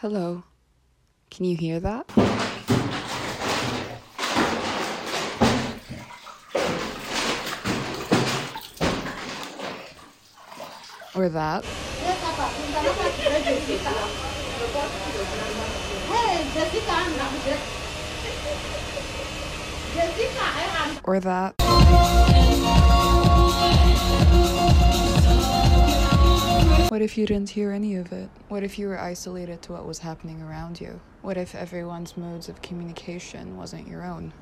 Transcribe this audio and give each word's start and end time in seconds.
Hello. 0.00 0.44
Can 1.30 1.44
you 1.44 1.58
hear 1.58 1.78
that? 1.78 2.10
Or 11.14 11.28
that? 11.28 11.66
Or 21.04 21.20
that? 21.20 22.99
if 27.09 27.17
you 27.17 27.25
didn't 27.25 27.49
hear 27.49 27.71
any 27.71 27.95
of 27.95 28.11
it? 28.11 28.29
What 28.49 28.63
if 28.63 28.77
you 28.77 28.87
were 28.87 28.99
isolated 28.99 29.61
to 29.63 29.73
what 29.73 29.85
was 29.85 29.99
happening 29.99 30.41
around 30.41 30.79
you? 30.79 30.99
What 31.21 31.37
if 31.37 31.55
everyone's 31.55 32.15
modes 32.17 32.49
of 32.49 32.61
communication 32.61 33.57
wasn't 33.57 33.87
your 33.87 34.03
own? 34.03 34.33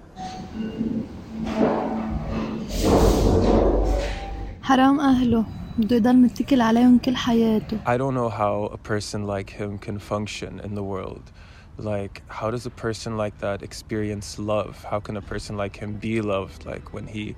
حرام 4.64 5.00
أهله 5.00 5.46
بده 5.78 5.96
يضل 5.96 6.16
متكل 6.16 6.62
عليهم 6.62 6.98
كل 6.98 7.16
حياته 7.16 7.80
I 7.86 7.98
don't 7.98 8.14
know 8.14 8.30
how 8.30 8.66
a 8.74 8.78
person 8.78 9.26
like 9.26 9.50
him 9.50 9.78
can 9.78 10.00
function 10.00 10.60
in 10.60 10.76
the 10.76 10.84
world. 10.84 11.32
Like, 11.78 12.22
how 12.28 12.52
does 12.52 12.66
a 12.66 12.70
person 12.70 13.18
like 13.18 13.40
that 13.40 13.64
experience 13.64 14.38
love? 14.38 14.84
How 14.84 15.00
can 15.00 15.18
a 15.18 15.22
person 15.22 15.58
like 15.58 15.76
him 15.76 15.94
be 15.94 16.22
loved? 16.22 16.66
Like, 16.66 16.94
when 16.94 17.08
he, 17.08 17.36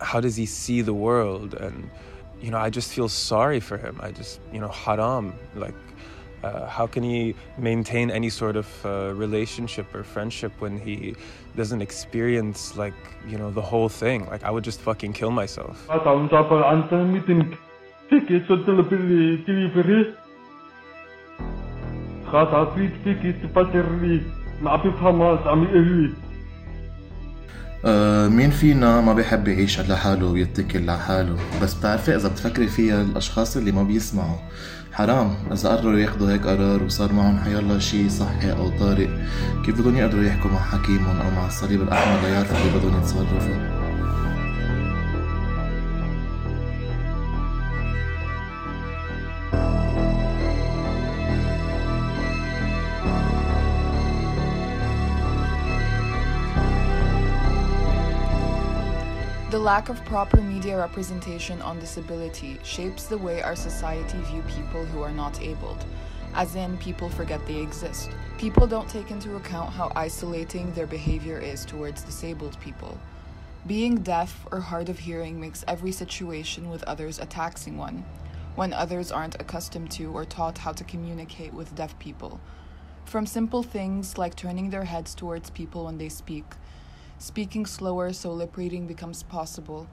how 0.00 0.20
does 0.20 0.36
he 0.36 0.44
see 0.44 0.82
the 0.82 0.92
world? 0.92 1.54
And, 1.54 1.90
you 2.41 2.51
know, 2.51 2.57
I 2.57 2.69
just 2.69 2.91
feel 2.91 3.07
sorry 3.07 3.59
for 3.59 3.77
him. 3.77 3.99
I 4.01 4.11
just, 4.11 4.39
you 4.51 4.59
know, 4.59 4.67
haram. 4.67 5.33
Like, 5.55 5.75
uh, 6.43 6.65
how 6.65 6.87
can 6.87 7.03
he 7.03 7.35
maintain 7.57 8.09
any 8.09 8.29
sort 8.29 8.55
of 8.55 8.67
uh, 8.85 9.13
relationship 9.13 9.93
or 9.93 10.03
friendship 10.03 10.51
when 10.59 10.79
he 10.79 11.15
doesn't 11.55 11.81
experience, 11.81 12.75
like, 12.75 12.95
you 13.27 13.37
know, 13.37 13.51
the 13.51 13.61
whole 13.61 13.89
thing? 13.89 14.25
Like, 14.27 14.43
I 14.43 14.49
would 14.49 14.63
just 14.63 14.81
fucking 14.81 15.13
kill 15.13 15.31
myself. 15.31 15.87
آه، 27.85 28.27
مين 28.27 28.51
فينا 28.51 29.01
ما 29.01 29.13
بيحب 29.13 29.47
يعيش 29.47 29.79
لحاله 29.79 30.25
ويتكل 30.25 30.85
لحاله؟ 30.85 31.35
بس 31.61 31.73
بتعرفي 31.73 32.15
إذا 32.15 32.29
بتفكري 32.29 32.67
فيها 32.67 33.01
الأشخاص 33.01 33.57
اللي 33.57 33.71
ما 33.71 33.83
بيسمعوا. 33.83 34.37
حرام 34.93 35.35
إذا 35.51 35.69
قرروا 35.69 35.99
ياخدوا 35.99 36.31
هيك 36.31 36.47
قرار 36.47 36.83
وصار 36.83 37.13
معهم 37.13 37.39
حيالله 37.39 37.79
شي 37.79 38.09
صحي 38.09 38.51
أو 38.51 38.69
طارئ 38.69 39.07
كيف 39.65 39.81
بدهم 39.81 39.97
يقدروا 39.97 40.23
يحكوا 40.23 40.51
مع 40.51 40.59
حكيمهم 40.59 41.21
أو 41.21 41.31
مع 41.31 41.47
الصليب 41.47 41.81
الأحمر 41.81 42.27
ليعرفوا 42.27 42.57
كيف 42.57 42.75
بدهم 42.75 42.99
يتصرفوا؟ 42.99 43.80
Lack 59.61 59.89
of 59.89 60.03
proper 60.05 60.37
media 60.41 60.75
representation 60.75 61.61
on 61.61 61.79
disability 61.79 62.57
shapes 62.63 63.05
the 63.05 63.17
way 63.17 63.43
our 63.43 63.55
society 63.55 64.17
view 64.21 64.41
people 64.47 64.83
who 64.85 65.03
are 65.03 65.11
not 65.11 65.39
abled, 65.39 65.85
as 66.33 66.55
in 66.55 66.77
people 66.79 67.09
forget 67.09 67.45
they 67.45 67.57
exist. 67.57 68.09
People 68.39 68.65
don't 68.65 68.89
take 68.89 69.11
into 69.11 69.35
account 69.35 69.71
how 69.71 69.91
isolating 69.95 70.73
their 70.73 70.87
behavior 70.87 71.37
is 71.37 71.63
towards 71.63 72.01
disabled 72.01 72.59
people. 72.59 72.97
Being 73.67 73.97
deaf 73.97 74.47
or 74.51 74.59
hard 74.59 74.89
of 74.89 74.97
hearing 74.97 75.39
makes 75.39 75.63
every 75.67 75.91
situation 75.91 76.71
with 76.71 76.81
others 76.83 77.19
a 77.19 77.27
taxing 77.27 77.77
one, 77.77 78.03
when 78.55 78.73
others 78.73 79.11
aren't 79.11 79.39
accustomed 79.39 79.91
to 79.91 80.11
or 80.11 80.25
taught 80.25 80.57
how 80.57 80.71
to 80.71 80.83
communicate 80.83 81.53
with 81.53 81.75
deaf 81.75 81.97
people. 81.99 82.39
From 83.05 83.27
simple 83.27 83.61
things 83.61 84.17
like 84.17 84.35
turning 84.35 84.71
their 84.71 84.85
heads 84.85 85.13
towards 85.13 85.51
people 85.51 85.85
when 85.85 85.99
they 85.99 86.09
speak, 86.09 86.45
speaking 87.21 87.65
slower 87.65 88.11
so 88.11 88.33
lip 88.33 88.57
reading 88.57 88.87
becomes 88.87 89.21
possible, 89.23 89.87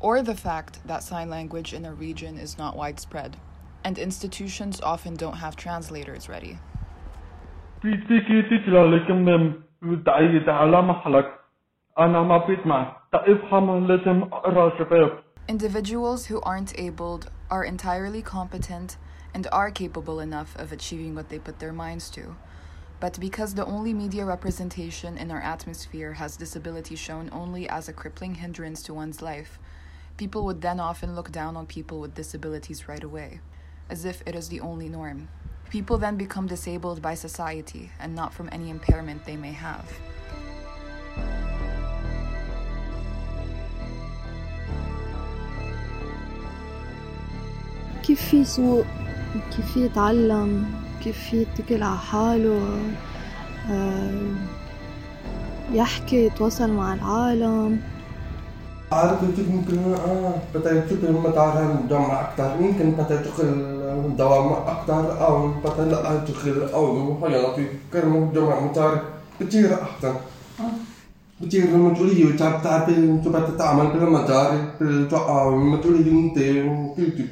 or 0.00 0.22
the 0.22 0.34
fact 0.34 0.86
that 0.86 1.02
sign 1.02 1.30
language 1.30 1.72
in 1.72 1.84
a 1.84 1.94
region 1.94 2.36
is 2.36 2.58
not 2.58 2.76
widespread, 2.76 3.36
and 3.84 3.98
institutions 3.98 4.80
often 4.82 5.14
don't 5.14 5.36
have 5.36 5.56
translators 5.56 6.28
ready. 6.28 6.58
Individuals 15.48 16.26
who 16.26 16.40
aren't 16.42 16.78
abled 16.78 17.30
are 17.50 17.64
entirely 17.64 18.20
competent 18.20 18.96
and 19.32 19.46
are 19.50 19.70
capable 19.70 20.20
enough 20.20 20.54
of 20.56 20.72
achieving 20.72 21.14
what 21.14 21.28
they 21.28 21.38
put 21.38 21.58
their 21.58 21.72
minds 21.72 22.10
to. 22.10 22.36
But 22.99 23.19
because 23.19 23.53
the 23.53 23.65
only 23.65 23.93
media 23.93 24.23
representation 24.23 25.17
in 25.17 25.29
our 25.29 25.41
atmosphere 25.41 26.13
has 26.13 26.37
disability 26.37 26.95
shown 26.95 27.29
only 27.33 27.67
as 27.67 27.89
a 27.89 27.93
crippling 27.93 28.35
hindrance 28.35 28.81
to 28.83 28.93
one's 28.93 29.21
life, 29.21 29.59
people 30.15 30.45
would 30.45 30.61
then 30.61 30.79
often 30.79 31.15
look 31.15 31.31
down 31.31 31.57
on 31.57 31.65
people 31.65 31.99
with 31.99 32.15
disabilities 32.15 32.87
right 32.87 33.03
away, 33.03 33.41
as 33.89 34.05
if 34.05 34.23
it 34.25 34.35
is 34.35 34.47
the 34.47 34.61
only 34.61 34.87
norm. 34.87 35.27
People 35.69 35.97
then 35.97 36.15
become 36.15 36.47
disabled 36.47 37.01
by 37.01 37.13
society 37.13 37.91
and 37.99 38.15
not 38.15 38.33
from 38.33 38.47
any 38.51 38.69
impairment 38.69 39.25
they 39.25 39.35
may 39.35 39.51
have. 39.51 39.85
كيف 48.03 48.21
في 48.21 48.41
يسوق 48.41 48.85
كيف 49.51 49.73
في 49.73 49.85
يتعلم 49.85 50.73
كيف 51.08 51.32
يتكل 51.34 51.82
على 51.82 51.98
حاله 51.98 52.80
آه، 53.70 54.34
يحكي 55.72 56.26
يتواصل 56.26 56.70
مع 56.72 56.94
العالم. 56.94 57.80
عادة 58.92 59.18
ممكن 59.52 59.78
آه، 59.78 60.34
بدها 60.54 60.84
لما 61.02 61.30
تعرف 61.30 61.80
الدوام 61.80 62.10
أكثر 62.10 62.56
ممكن 62.60 62.86
يمكن 62.86 63.06
تدخل 63.08 63.44
الدوام 64.06 64.52
أكثر 64.52 65.26
أو 65.26 65.48
بتعتقل 65.48 66.62
أو 66.74 67.24
هيا 67.24 67.56
في 67.56 67.66
كرم 67.92 68.32
جامعة 68.34 68.60
متعرف 68.60 69.00
كتير 69.40 69.82
أحسن. 69.82 70.08
آه. 70.60 70.72
بتير 71.40 71.64
المسؤولية 71.64 72.26
وتعب 72.26 72.62
تعب 72.62 72.86
تبقى 73.24 73.50
تتعامل 73.50 73.86
بالمجال 73.86 74.68
بالتقع 74.80 75.42
والمسؤولية 75.44 76.10
أنت 76.10 76.38
وكل 76.38 77.24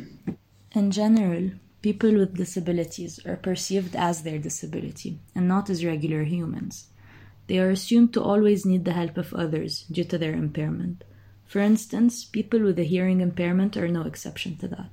In 0.76 0.90
general, 0.90 1.65
people 1.86 2.14
with 2.18 2.36
disabilities 2.36 3.24
are 3.24 3.36
perceived 3.36 3.94
as 3.94 4.22
their 4.22 4.38
disability 4.38 5.20
and 5.36 5.46
not 5.46 5.70
as 5.70 5.84
regular 5.84 6.24
humans. 6.24 6.88
They 7.46 7.60
are 7.60 7.70
assumed 7.70 8.12
to 8.14 8.20
always 8.20 8.66
need 8.66 8.84
the 8.84 8.98
help 9.00 9.16
of 9.16 9.32
others 9.32 9.84
due 9.88 10.02
to 10.02 10.18
their 10.18 10.32
impairment. 10.32 11.04
For 11.44 11.60
instance, 11.60 12.24
people 12.24 12.60
with 12.60 12.76
a 12.80 12.82
hearing 12.82 13.20
impairment 13.20 13.76
are 13.76 13.86
no 13.86 14.02
exception 14.02 14.56
to 14.56 14.66
that. 14.66 14.90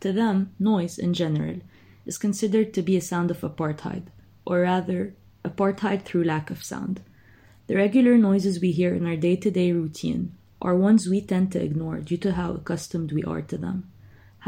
To 0.00 0.10
them, 0.10 0.54
noise 0.58 0.98
in 0.98 1.12
general 1.12 1.60
is 2.06 2.16
considered 2.16 2.72
to 2.72 2.80
be 2.80 2.96
a 2.96 3.02
sound 3.02 3.30
of 3.30 3.42
apartheid, 3.42 4.04
or 4.46 4.60
rather, 4.60 5.12
apartheid 5.44 6.06
through 6.06 6.24
lack 6.24 6.48
of 6.48 6.64
sound. 6.64 7.02
The 7.66 7.76
regular 7.76 8.16
noises 8.16 8.58
we 8.58 8.72
hear 8.72 8.94
in 8.94 9.04
our 9.06 9.16
day 9.16 9.36
to 9.36 9.50
day 9.50 9.70
routine 9.72 10.32
are 10.62 10.74
ones 10.74 11.10
we 11.10 11.20
tend 11.20 11.52
to 11.52 11.62
ignore 11.62 12.00
due 12.00 12.16
to 12.24 12.32
how 12.32 12.52
accustomed 12.54 13.12
we 13.12 13.22
are 13.22 13.42
to 13.42 13.58
them. 13.58 13.90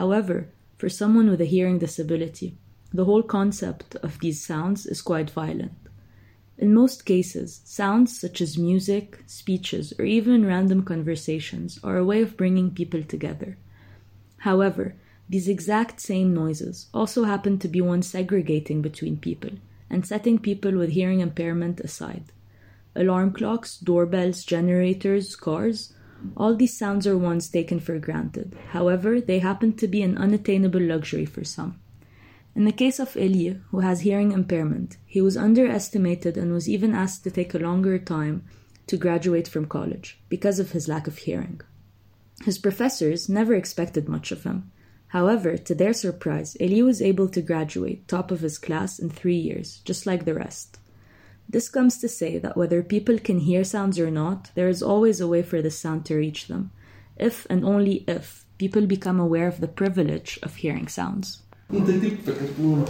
However, 0.01 0.49
for 0.83 0.89
someone 0.89 1.31
with 1.31 1.41
a 1.41 1.45
hearing 1.45 1.79
disability, 1.79 2.59
the 2.93 3.05
whole 3.05 3.23
concept 3.23 3.95
of 4.03 4.19
these 4.19 4.45
sounds 4.45 4.85
is 4.85 5.01
quite 5.01 5.31
violent. 5.31 5.79
In 6.59 6.75
most 6.75 7.07
cases, 7.07 7.61
sounds 7.65 8.19
such 8.19 8.41
as 8.41 8.59
music, 8.59 9.23
speeches, 9.29 9.93
or 9.97 10.05
even 10.05 10.45
random 10.45 10.83
conversations 10.83 11.79
are 11.85 11.99
a 11.99 12.05
way 12.05 12.21
of 12.21 12.37
bringing 12.37 12.73
people 12.73 13.05
together. 13.05 13.57
However, 14.39 14.97
these 15.29 15.47
exact 15.47 16.01
same 16.01 16.35
noises 16.35 16.89
also 16.93 17.23
happen 17.23 17.61
to 17.61 17.69
be 17.69 17.81
ones 17.81 18.09
segregating 18.09 18.83
between 18.83 19.19
people 19.19 19.53
and 19.89 20.05
setting 20.05 20.37
people 20.37 20.73
with 20.73 20.91
hearing 20.91 21.21
impairment 21.21 21.79
aside. 21.79 22.25
Alarm 22.97 23.35
clocks, 23.35 23.79
doorbells, 23.79 24.43
generators, 24.43 25.37
cars, 25.37 25.95
all 26.37 26.55
these 26.55 26.77
sounds 26.77 27.07
are 27.07 27.17
ones 27.17 27.49
taken 27.49 27.81
for 27.81 27.99
granted. 27.99 28.57
However, 28.71 29.21
they 29.21 29.39
happen 29.39 29.75
to 29.75 29.87
be 29.87 30.03
an 30.03 30.19
unattainable 30.19 30.81
luxury 30.81 31.25
for 31.25 31.45
some. 31.45 31.79
In 32.55 32.65
the 32.65 32.73
case 32.73 32.99
of 32.99 33.17
Elie, 33.17 33.61
who 33.71 33.81
has 33.81 34.01
hearing 34.01 34.33
impairment, 34.33 34.99
he 35.07 35.21
was 35.21 35.37
underestimated 35.37 36.37
and 36.37 36.53
was 36.53 36.69
even 36.69 36.95
asked 36.95 37.25
to 37.25 37.31
take 37.31 37.55
a 37.55 37.59
longer 37.59 37.99
time 37.99 38.45
to 38.87 38.97
graduate 38.97 39.49
from 39.49 39.67
college 39.67 40.21
because 40.29 40.59
of 40.59 40.73
his 40.73 40.89
lack 40.89 41.07
of 41.07 41.19
hearing. 41.19 41.61
His 42.45 42.59
professors 42.59 43.29
never 43.29 43.55
expected 43.55 44.09
much 44.09 44.33
of 44.33 44.45
him. 44.45 44.71
However, 45.09 45.57
to 45.57 45.75
their 45.75 45.93
surprise, 45.93 46.57
Eli 46.61 46.83
was 46.83 47.01
able 47.01 47.29
to 47.29 47.43
graduate 47.43 48.09
top 48.09 48.31
of 48.31 48.41
his 48.41 48.59
class 48.59 48.99
in 48.99 49.11
three 49.11 49.37
years, 49.37 49.81
just 49.85 50.07
like 50.07 50.25
the 50.25 50.35
rest. 50.35 50.79
This 51.52 51.70
comes 51.70 51.98
to 52.00 52.10
say 52.10 52.38
that 52.40 52.58
whether 52.58 52.84
people 52.84 53.18
can 53.18 53.40
hear 53.40 53.64
sounds 53.64 53.98
or 54.00 54.12
not, 54.12 54.52
there 54.56 54.68
is 54.68 54.84
always 54.84 55.22
a 55.22 55.28
way 55.28 55.44
for 55.44 55.62
the 55.62 55.72
sound 55.72 56.06
to 56.06 56.16
reach 56.16 56.48
them, 56.48 56.72
if 57.18 57.48
and 57.50 57.64
only 57.64 58.04
if 58.08 58.46
people 58.58 58.86
become 58.86 59.20
aware 59.20 59.48
of 59.48 59.62
the 59.62 59.68
privilege 59.82 60.40
of 60.44 60.56
hearing 60.56 60.88
sounds. 60.88 61.28
انت 61.74 61.92
كيف 61.92 62.30
فكرتون 62.30 62.86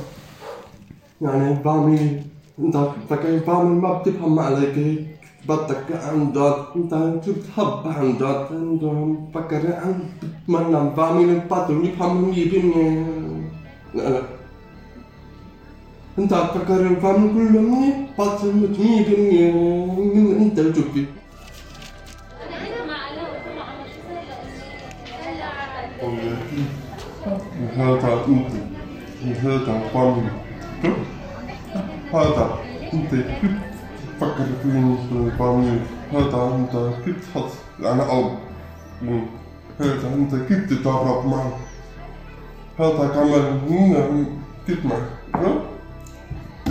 يعني 1.21 1.63
بعمل 1.63 2.21
انت 2.59 2.77
فكر 3.09 3.39
بعمل 3.48 3.81
ما 3.81 3.94
بتفهم 3.94 4.39
عليك 4.39 4.77
هيك 4.77 5.07
بدك 5.50 5.92
عن 5.92 6.31
جد 6.31 6.65
انت 6.75 7.25
شو 7.25 7.33
بتحب 7.33 7.88
عن 7.88 8.18
جد 8.18 8.48
انت 8.51 8.83
بفكر 8.83 9.74
عن 9.74 10.00
بتمنى 10.21 10.89
بعمل 10.98 11.30
الباترن 11.30 11.86
يفهم 11.86 12.30
مية 12.30 12.51
بالمية 12.51 13.06
لا 13.94 14.21
انت 16.19 16.35
بفكر 16.35 17.00
فهم 17.00 17.35
كله 17.35 17.61
منيح 17.61 17.97
باترن 18.19 18.76
مية 18.79 19.05
بالمية 19.05 19.53
من 19.53 20.37
انت 20.41 20.59
وجوبي 20.59 21.06
هذا 27.76 28.25
انت 28.29 28.53
هذا 29.43 29.81
فامي 29.94 30.29
هذا 32.15 32.58
انت 32.94 33.11
كيف 33.15 33.53
تفكر 34.20 34.47
فيني 34.62 34.97
فامي 35.38 35.81
هذا 36.12 36.56
انت 36.56 37.05
كيف 37.05 37.29
تحط 37.29 37.50
أنا 37.81 38.03
قلب 38.03 38.38
هذا 39.81 40.15
انت 40.15 40.35
كيف 40.35 40.70
تتدرب 40.70 41.26
معه 41.26 41.58
هذا 42.79 43.08
كمان 43.08 43.61
هنا 43.69 44.26
كيف 44.67 44.87
معه 44.87 45.71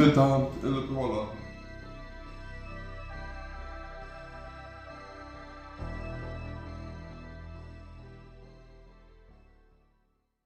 pytam, 0.01 0.45
lub 0.63 0.89
wola. 0.97 1.40